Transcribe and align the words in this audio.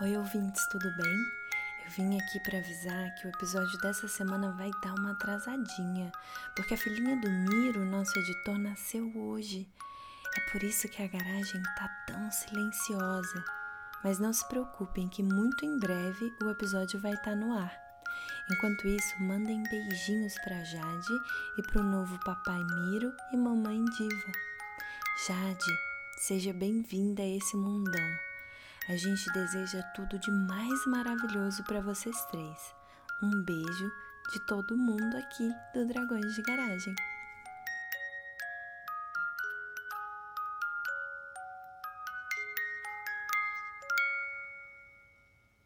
Oi, 0.00 0.16
ouvintes, 0.16 0.66
tudo 0.68 0.90
bem? 0.96 1.16
Eu 1.84 1.90
vim 1.90 2.18
aqui 2.18 2.40
para 2.40 2.58
avisar 2.58 3.14
que 3.14 3.26
o 3.26 3.30
episódio 3.30 3.78
dessa 3.78 4.08
semana 4.08 4.50
vai 4.52 4.70
dar 4.82 4.94
uma 4.94 5.12
atrasadinha, 5.12 6.10
porque 6.56 6.74
a 6.74 6.78
filhinha 6.78 7.20
do 7.20 7.30
Miro, 7.30 7.84
nosso 7.84 8.18
editor, 8.18 8.58
nasceu 8.58 9.12
hoje. 9.14 9.68
É 10.36 10.50
por 10.50 10.62
isso 10.62 10.88
que 10.88 11.02
a 11.02 11.06
garagem 11.06 11.62
tá 11.76 11.88
tão 12.06 12.30
silenciosa. 12.32 13.44
Mas 14.02 14.18
não 14.18 14.32
se 14.32 14.48
preocupem 14.48 15.08
que 15.08 15.22
muito 15.22 15.64
em 15.64 15.78
breve 15.78 16.32
o 16.42 16.50
episódio 16.50 16.98
vai 16.98 17.12
estar 17.12 17.32
tá 17.32 17.36
no 17.36 17.56
ar. 17.56 17.72
Enquanto 18.50 18.88
isso, 18.88 19.22
mandem 19.22 19.62
beijinhos 19.64 20.34
para 20.42 20.64
Jade 20.64 21.20
e 21.58 21.62
para 21.62 21.80
o 21.80 21.84
novo 21.84 22.18
papai 22.24 22.58
Miro 22.58 23.12
e 23.32 23.36
mamãe 23.36 23.84
Diva. 23.84 24.32
Jade, 25.28 25.78
seja 26.16 26.52
bem-vinda 26.52 27.22
a 27.22 27.28
esse 27.28 27.56
mundão. 27.56 28.31
A 28.88 28.96
gente 28.96 29.32
deseja 29.32 29.80
tudo 29.94 30.18
de 30.18 30.32
mais 30.32 30.86
maravilhoso 30.86 31.62
para 31.62 31.80
vocês 31.80 32.16
três. 32.26 32.74
Um 33.22 33.40
beijo 33.44 33.92
de 34.32 34.40
todo 34.40 34.76
mundo 34.76 35.16
aqui 35.16 35.48
do 35.72 35.86
Dragões 35.86 36.34
de 36.34 36.42
Garagem. 36.42 36.92